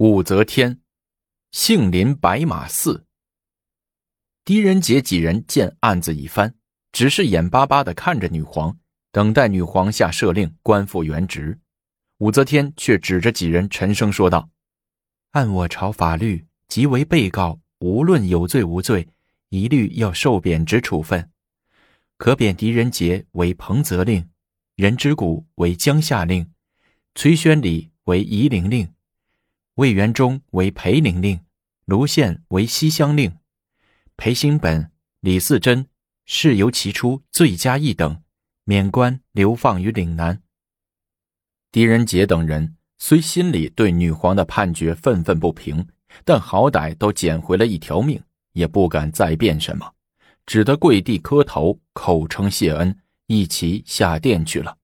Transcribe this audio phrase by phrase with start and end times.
[0.00, 0.80] 武则天，
[1.52, 3.04] 杏林白马寺。
[4.46, 6.54] 狄仁杰几人见案子已翻，
[6.90, 8.78] 只是眼巴巴的看着女皇，
[9.12, 11.60] 等待女皇下赦令，官复原职。
[12.16, 14.48] 武则天却指着几人沉声说道
[15.32, 19.06] ：“按我朝法律，即为被告，无论有罪无罪，
[19.50, 21.30] 一律要受贬职处分。
[22.16, 24.26] 可贬狄仁杰为彭泽令，
[24.76, 26.50] 任之谷为江夏令，
[27.14, 28.90] 崔宣礼为夷陵令。”
[29.80, 31.40] 魏元忠为裴陵令，
[31.86, 33.38] 卢宪为西乡令，
[34.14, 35.86] 裴兴本、李嗣珍
[36.26, 38.22] 是由其出，罪加一等，
[38.64, 40.42] 免官，流放于岭南。
[41.72, 45.88] 狄仁杰等人虽心里对女皇的判决愤愤不平，
[46.26, 48.22] 但好歹都捡回了一条命，
[48.52, 49.94] 也不敢再辩什么，
[50.44, 52.94] 只得跪地磕头，口称谢恩，
[53.28, 54.76] 一齐下殿去了。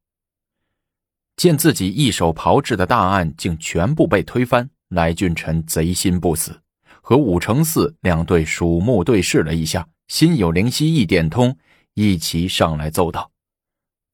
[1.37, 4.71] 见自己一手炮制的大案竟全部被推翻。
[4.89, 6.61] 来俊臣贼心不死，
[7.01, 11.57] 和武承嗣两队鼠目对视了一下，心有灵犀一点通，
[11.95, 13.30] 一齐上来奏道：“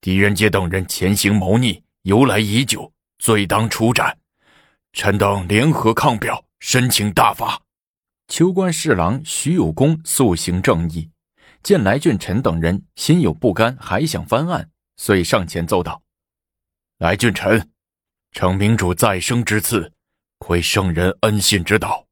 [0.01, 4.19] 狄仁杰等人潜行谋逆，由来已久，罪当处斩。
[4.93, 7.63] 臣等联合抗表，申请大法。”
[8.29, 11.11] 秋官侍郎徐有功素行正义，
[11.63, 16.03] 见来俊臣等人心有不甘，还想翻案，遂上前奏道
[16.97, 17.69] ：“来俊臣，
[18.33, 19.93] 承明主再生之赐。”
[20.43, 22.05] 亏圣人恩信之道，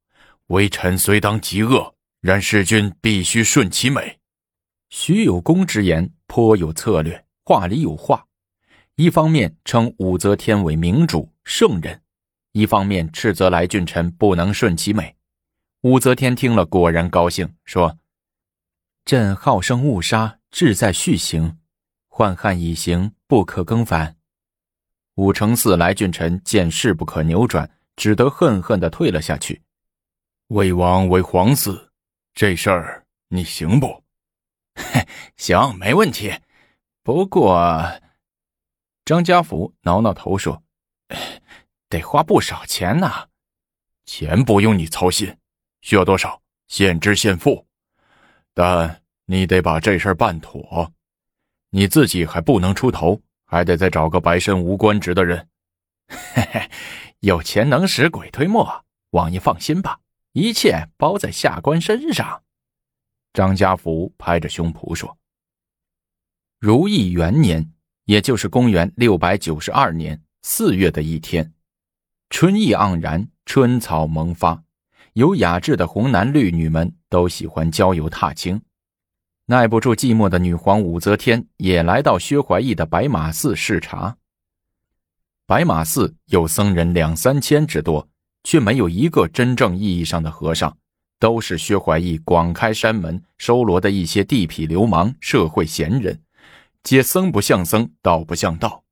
[0.47, 4.21] 微臣虽当极恶，然弑君必须顺其美。
[4.89, 8.25] 徐有功之言颇有策略，话里有话。
[8.95, 12.03] 一方面称武则天为明主圣人，
[12.53, 15.17] 一方面斥责来俊臣不能顺其美。
[15.81, 17.99] 武则天听了，果然高兴，说
[19.05, 21.59] ：“朕好生误杀，志在续行，
[22.09, 24.15] 宦汉已行，不可更反。”
[25.17, 27.69] 武承嗣、来俊臣见势不可扭转。
[28.01, 29.61] 只得恨恨的退了下去。
[30.47, 31.91] 魏王为皇嗣，
[32.33, 34.03] 这事儿你行不？
[35.37, 36.33] 行，没问题。
[37.03, 38.01] 不过，
[39.05, 40.63] 张家福挠挠头说
[41.91, 43.29] ：“得花不少钱呢。”
[44.07, 45.37] 钱不用你操心，
[45.83, 47.67] 需要多少现支现付。
[48.55, 50.91] 但你得把这事儿办妥，
[51.69, 55.47] 你自己还不能出头，还得再找个白身无官职的人。
[56.09, 56.71] 嘿嘿。
[57.21, 60.01] 有钱能使鬼推磨，王爷放心吧，
[60.33, 62.43] 一切包在下官身上。
[63.35, 65.19] 张家福拍着胸脯说
[66.59, 67.73] ：“如意元年，
[68.07, 71.53] 也就是公元六百九十二年四月的一天，
[72.31, 74.65] 春意盎然，春草萌发，
[75.13, 78.63] 有雅致的红男绿女们都喜欢郊游踏青。
[79.45, 84.17] 耐不住寂寞的女皇武则天也来到薛怀义的白马寺视察。”
[85.51, 88.09] 白马寺有僧人两三千之多，
[88.45, 90.77] 却没有一个真正意义上的和尚，
[91.19, 96.23] 都是薛怀义广开山门收罗的一些地痞流氓、社会闲人，
[96.85, 98.85] 皆僧不像僧，道不像道。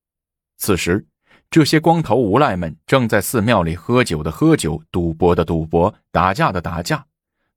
[0.56, 1.06] 此时，
[1.48, 7.06] 这些光头无赖们正在寺庙里喝酒的喝酒，赌博的赌博，打架的打架，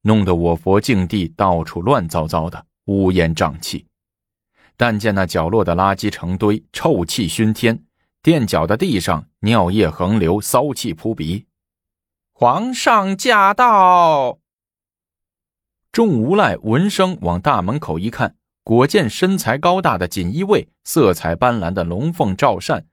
[0.03, 3.83] 弄得我佛净地到处乱糟糟的，乌烟瘴气。
[4.78, 7.83] 但见那角落的垃圾成堆，臭气熏天。
[8.23, 11.47] 垫脚的地上尿液横流，骚气扑鼻。
[12.31, 14.37] 皇上驾到！
[15.91, 22.85] 众无赖闻声往大门口一看，果见身材高大的锦衣卫，色彩斑斓的龙凤罩扇，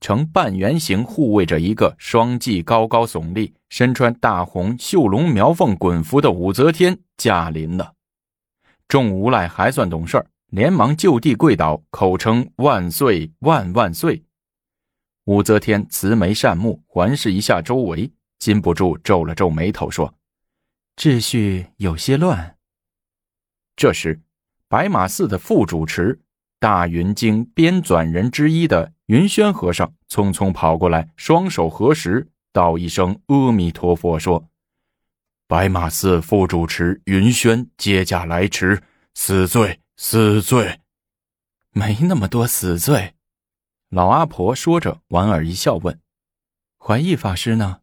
[0.00, 7.94] 呈半圆形护卫着一个双髻高高耸立、身穿大红绣龙描凤衮服的武则天驾临了。
[8.86, 14.22] 众无赖还算懂事连忙就地跪倒，口称万岁万万岁。
[15.26, 20.14] 武则天慈眉善目，环视一下周围，禁不住皱了皱眉头，说
[20.96, 22.56] ：“秩序有些乱。”
[23.74, 24.20] 这时，
[24.68, 26.20] 白马寺的副主持、
[26.60, 34.48] 大云经编纂人之一的云轩和尚匆匆跑过来，双手合十，道一声“阿弥陀佛”，说
[35.48, 38.80] ：“白马寺副主持云轩接驾来迟，
[39.14, 40.78] 死罪，死罪，
[41.72, 43.14] 没那么多死罪。”
[43.88, 46.00] 老阿婆说着，莞尔一笑，问
[46.76, 47.80] ：“怀义法师呢？”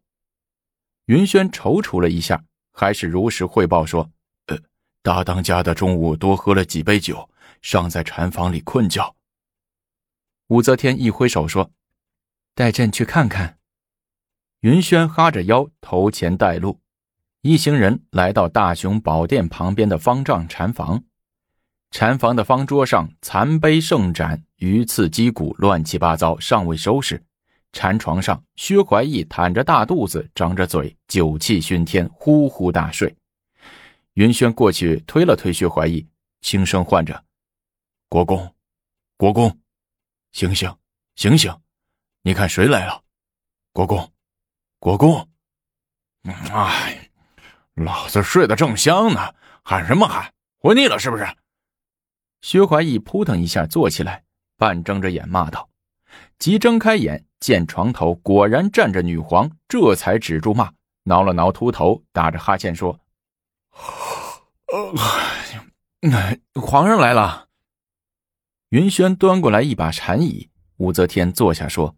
[1.06, 4.10] 云轩踌躇了一下，还是如实汇报说
[4.46, 4.58] ：“呃，
[5.02, 7.30] 大当家的中午多喝了几杯酒，
[7.62, 9.14] 尚在禅房里困觉。”
[10.48, 11.70] 武则天一挥手说
[12.54, 13.58] ：“带朕去看看。”
[14.60, 16.80] 云轩哈着腰头前带路，
[17.40, 21.04] 一行人来到大雄宝殿旁边的方丈禅房。
[21.90, 27.22] 禅房的方桌上残碑圣盏、鱼刺击骨乱七八糟，尚未收拾。
[27.72, 33.14] 禅床上，薛怀义袒着大肚子，张着嘴，酒气熏天，呼呼大睡。
[34.14, 36.08] 云轩过去推了推薛怀义，
[36.40, 37.22] 轻声唤着
[38.08, 38.54] ：“国公，
[39.18, 39.54] 国公，
[40.32, 40.74] 醒醒，
[41.16, 41.54] 醒醒！
[42.22, 43.02] 你看谁来了？
[43.74, 44.12] 国公，
[44.78, 45.28] 国公！
[46.22, 47.10] 哎，
[47.74, 50.32] 老子睡得正香呢，喊什么喊？
[50.58, 51.26] 活腻了是不是？”
[52.40, 54.23] 薛怀义扑腾一下坐起来，
[54.56, 55.68] 半睁着眼骂道
[56.38, 60.72] ：“急睁开眼。”见床头果然站着女皇，这才止住骂，
[61.02, 62.98] 挠了挠秃头，打着哈欠说
[66.58, 67.48] ：“皇上来了。”
[68.70, 70.48] 云轩端过来一把禅椅，
[70.78, 71.96] 武则天坐下说：“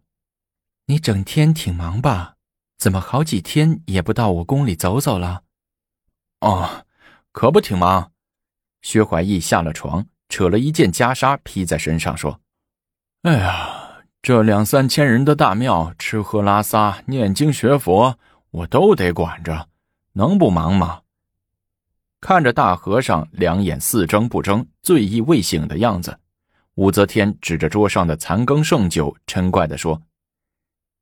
[0.87, 2.35] 你整天挺忙吧？
[2.77, 5.43] 怎么好几天也不到我宫里走走了
[6.41, 6.85] ？”“哦，
[7.31, 8.11] 可不挺忙。”
[8.83, 12.41] 薛怀义下了床，扯了一件袈裟披在身上说
[13.27, 13.73] ：“哎呀。”
[14.21, 18.19] 这两三千人的大庙，吃喝拉撒、念经学佛，
[18.51, 19.69] 我都得管着，
[20.13, 21.01] 能不忙吗？
[22.19, 26.19] 看着大和尚两眼似睁不睁、醉意未醒的样子，
[26.75, 30.01] 武则天指着桌上的残羹剩酒，嗔怪地说：“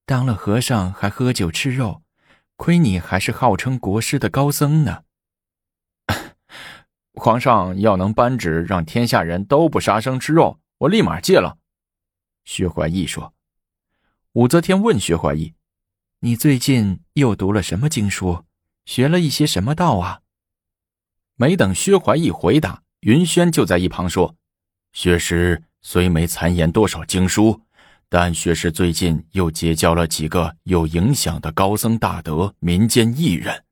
[0.05, 2.03] 当了和尚还喝酒吃肉，
[2.57, 5.01] 亏你还是号称国师的高僧呢！
[7.15, 11.57] 皇上要能颁旨让天下人都不杀生吃肉，我立马戒了。”
[12.45, 13.33] 薛怀义说
[14.33, 15.53] ：“武则天问薛怀义，
[16.19, 18.45] 你最近又读了什么经书，
[18.85, 20.21] 学了一些什么道啊？”
[21.35, 24.35] 没等薛怀义回答，云轩就在一旁说
[24.93, 27.59] ：“薛师虽没参研多少经书，
[28.07, 33.65] 但薛师最近又结交了几个有影响的高僧大德、民间艺人，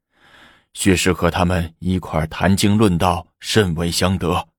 [0.74, 4.50] 薛师和他们一块谈经论道，甚为相得。”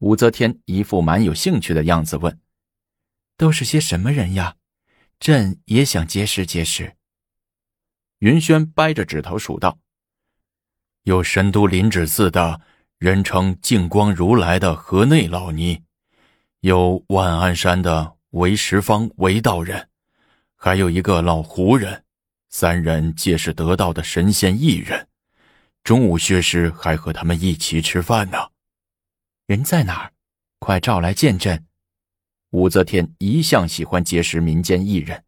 [0.00, 2.38] 武则天一副蛮有兴趣的样子问。
[3.36, 4.56] 都是些什么人呀？
[5.20, 6.96] 朕也想结识结识。
[8.18, 9.78] 云轩掰着指头数道
[11.04, 12.60] ：“有神都灵指寺的
[12.98, 15.82] 人称净光如来的河内老尼，
[16.60, 19.88] 有万安山的韦十方韦道人，
[20.56, 22.04] 还有一个老胡人，
[22.50, 25.08] 三人皆是得道的神仙一人。
[25.82, 28.38] 中午薛师还和他们一起吃饭呢。
[29.46, 30.12] 人在哪儿？
[30.58, 31.66] 快召来见朕。”
[32.54, 35.24] 武则天一向喜欢结识民间艺人，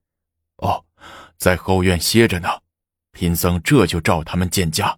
[0.59, 0.85] 哦，
[1.37, 2.49] 在后院歇着呢。
[3.11, 4.97] 贫僧这就召他们见驾。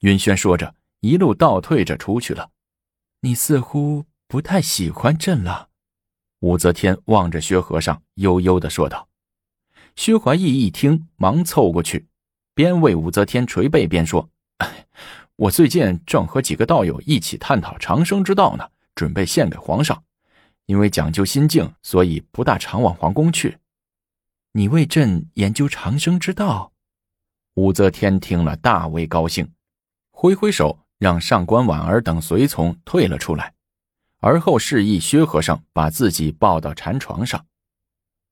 [0.00, 2.52] 云轩说着，一路倒退着出去了。
[3.20, 5.68] 你似乎不太喜欢朕了。
[6.40, 9.06] 武则天望着薛和尚，悠悠的说道。
[9.94, 12.06] 薛怀义一听，忙凑过去，
[12.54, 14.30] 边为武则天捶背边说
[15.36, 20.02] ：“我最近正和几个道友一起探讨长生之道呢，准备献给皇上。”
[20.66, 23.58] 因为讲究心境，所以不大常往皇宫去。
[24.52, 26.72] 你为朕研究长生之道，
[27.54, 29.52] 武则天听了大为高兴，
[30.10, 33.54] 挥挥手让上官婉儿等随从退了出来，
[34.20, 37.46] 而后示意薛和尚把自己抱到禅床上。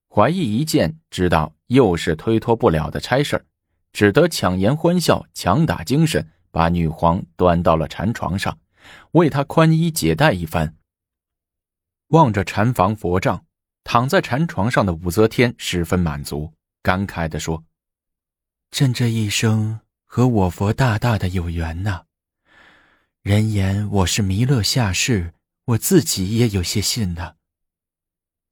[0.08, 3.44] 怀义一见，知道又是推脱不了的差事
[3.92, 8.58] 只得强颜欢笑，强打精神，把女皇端到了禅床上，
[9.12, 10.74] 为她宽衣解带一番。
[12.14, 13.44] 望着禅房佛帐，
[13.82, 17.64] 躺在禅床上的武则天十分满足，感慨地说
[18.70, 22.04] ：“朕这一生和我佛大大的有缘呐。
[23.20, 27.34] 人言我是弥勒下世，我自己也有些信呢。”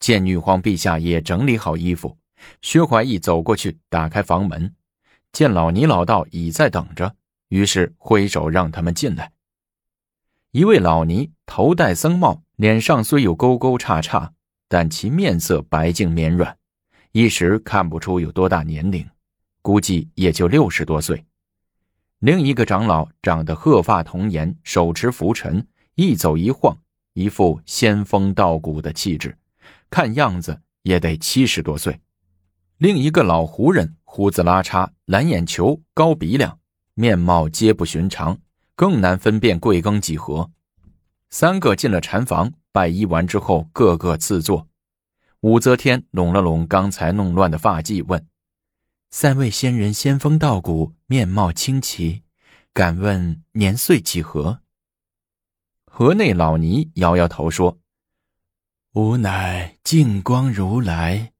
[0.00, 2.18] 见女皇陛下也整理好衣服，
[2.62, 4.74] 薛怀义走过去打开房门，
[5.30, 7.14] 见老尼老道已在等着，
[7.46, 9.30] 于是挥手让他们进来。
[10.50, 12.42] 一位老尼头戴僧帽。
[12.62, 14.34] 脸上虽有沟沟叉叉，
[14.68, 16.56] 但其面色白净绵软，
[17.10, 19.04] 一时看不出有多大年龄，
[19.62, 21.24] 估计也就六十多岁。
[22.20, 25.66] 另一个长老长得鹤发童颜，手持拂尘，
[25.96, 26.78] 一走一晃，
[27.14, 29.36] 一副仙风道骨的气质，
[29.90, 31.98] 看样子也得七十多岁。
[32.78, 36.56] 另一个老胡人胡子拉碴，蓝眼球，高鼻梁，
[36.94, 38.38] 面貌皆不寻常，
[38.76, 40.48] 更难分辨贵庚几何。
[41.32, 44.68] 三个进了禅房，拜揖完之后，个个自坐。
[45.40, 48.28] 武则天拢了拢刚才弄乱的发髻，问
[49.10, 52.22] ：“三位仙人仙风道骨，面貌清奇，
[52.74, 54.60] 敢问年岁几何？”
[55.90, 57.78] 河内老尼摇摇头说
[58.92, 61.32] ：“吾乃净光如来，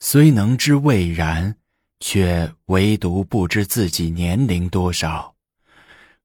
[0.00, 1.58] 虽能知未然，
[2.00, 5.34] 却唯独不知自己年龄多少，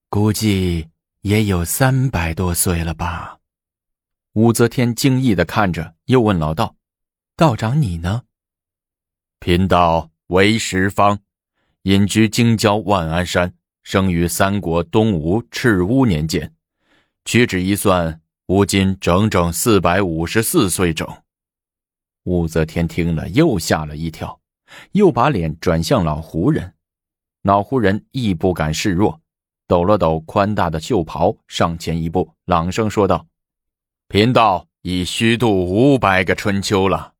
[0.08, 0.88] 估计。”
[1.22, 3.40] 也有三百多岁了吧？
[4.34, 6.76] 武则天惊异的看着，又问老道
[7.36, 8.24] ：“道长你呢？”
[9.40, 11.20] 贫道为十方，
[11.84, 16.54] 隐居京郊万安山，生于三国东吴赤乌年间，
[17.26, 21.06] 屈指一算，吾今整整四百五十四岁整。
[22.24, 24.40] 武则天听了，又吓了一跳，
[24.94, 26.76] 又把脸转向老胡人。
[27.42, 29.20] 老胡人亦不敢示弱，
[29.70, 33.28] 抖了抖宽大的袖袍，上前一步，朗声说道
[34.10, 37.14] ：“贫道已虚度五百个春秋了。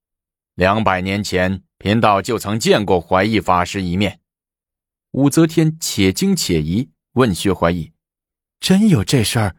[0.56, 4.20] 两百年前，贫道就曾见过怀义法师一面。”
[5.14, 7.92] 武则天且惊且疑，问薛怀义
[8.60, 9.58] ：“真有这事儿？”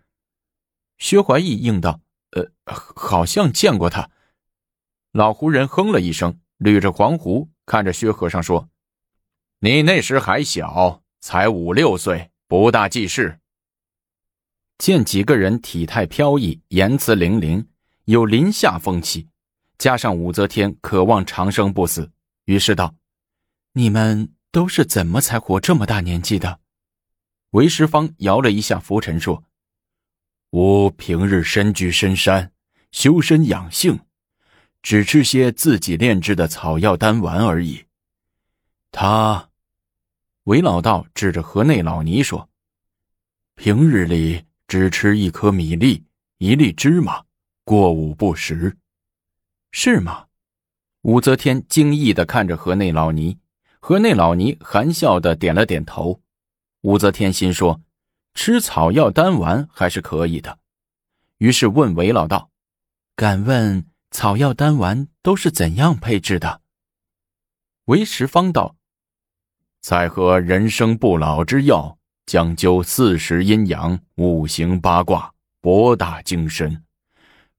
[0.98, 2.00] 薛怀义应道
[2.34, 4.10] ：“呃，好像见过他。”
[5.12, 8.68] 老胡人哼了一声，捋着黄胡，看着薛和尚说。
[9.60, 13.38] 你那时还小，才五六岁，不大记事。
[14.76, 17.64] 见几个人体态飘逸，言辞凌凌，
[18.06, 19.28] 有临下风气，
[19.78, 22.10] 加上武则天渴望长生不死，
[22.46, 22.92] 于是道
[23.74, 26.58] ：“你们都是怎么才活这么大年纪的？”
[27.50, 29.44] 韦十方摇了一下拂尘说
[30.50, 32.50] ：“吾平日身居深山，
[32.90, 34.00] 修身养性，
[34.82, 37.84] 只吃些自己炼制的草药丹丸而已。
[38.90, 39.46] 他。”
[40.44, 42.48] 韦老道指着河内老尼说
[43.56, 46.02] ：“平日里只吃一颗米粒，
[46.38, 47.22] 一粒芝麻，
[47.62, 48.76] 过午不食，
[49.70, 50.26] 是吗？”
[51.02, 53.38] 武则天惊异的看着河内老尼，
[53.80, 56.22] 河内老尼含笑的点了点头。
[56.82, 57.82] 武则天心说
[58.32, 60.58] ：“吃草药丹丸还是可以的。”
[61.36, 62.50] 于是问韦老道
[63.14, 66.62] ：“敢问草药丹丸都是怎样配制的？”
[67.84, 68.76] 韦十方道。
[69.80, 71.96] 在喝人生不老之药，
[72.26, 75.32] 讲究四时阴阳、五行八卦，
[75.62, 76.84] 博大精深，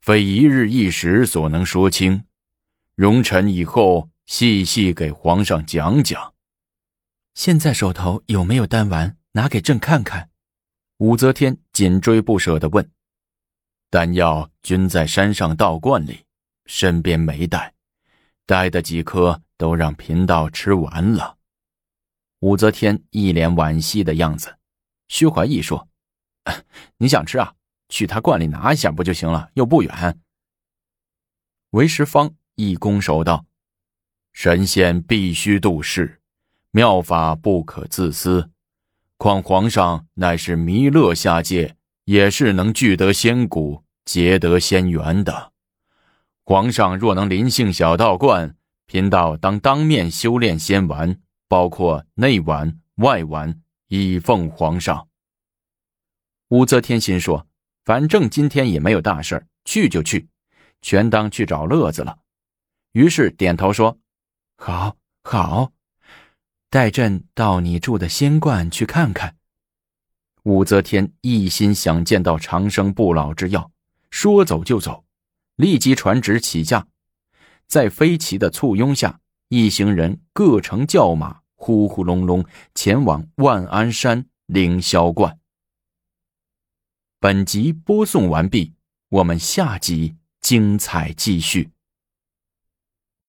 [0.01, 2.23] 非一日一时所能说清。
[2.95, 6.33] 容臣以后细细给皇上讲讲。
[7.33, 9.17] 现在手头有没有丹丸？
[9.31, 10.29] 拿给朕看看。
[10.97, 12.87] 武则天紧追不舍地问
[13.89, 16.25] ：“丹药均在山上道观里，
[16.67, 17.73] 身边没带，
[18.45, 21.37] 带的几颗都让贫道吃完了。”
[22.41, 24.57] 武则天一脸惋惜的样子，
[25.07, 25.87] 薛怀义说
[26.97, 27.53] ：“你想吃啊？
[27.87, 29.51] 去他罐里拿一下不就行了？
[29.53, 30.19] 又不远。”
[31.69, 33.45] 韦十方一拱手道
[34.33, 36.19] ：“神仙必须度世，
[36.71, 38.49] 妙法不可自私。
[39.17, 45.51] 况皇上乃是弥勒下界，也是能聚得仙骨、结得仙缘的。
[46.43, 48.55] 皇上若能临幸小道观，
[48.87, 51.21] 贫道当当面修炼仙丸。”
[51.51, 55.09] 包括内丸、外丸，以奉皇上。
[56.47, 57.45] 武则天心说
[57.83, 60.29] ：“反正今天也没有大事去就去，
[60.81, 62.19] 全当去找乐子了。”
[62.93, 63.99] 于是点头说
[64.55, 65.73] ：“好，好，
[66.69, 69.35] 带朕到你住的仙观去看看。”
[70.43, 73.69] 武则天一心想见到长生不老之药，
[74.09, 75.03] 说走就走，
[75.57, 76.87] 立即传旨起驾，
[77.67, 81.40] 在飞骑的簇拥下，一行人各乘轿马。
[81.61, 85.37] 呼呼隆隆，前往万安山凌霄观。
[87.19, 88.73] 本集播送完毕，
[89.09, 91.69] 我们下集精彩继续。